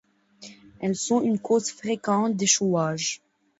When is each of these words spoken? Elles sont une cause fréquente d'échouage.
Elles 0.79 0.95
sont 0.95 1.21
une 1.21 1.37
cause 1.39 1.69
fréquente 1.69 2.35
d'échouage. 2.35 3.21